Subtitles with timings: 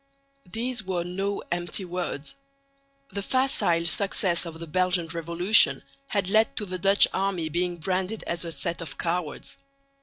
[0.51, 2.33] These were no empty words.
[3.11, 8.23] The facile success of the Belgian revolution had led to the Dutch army being branded
[8.23, 9.59] as a set of cowards.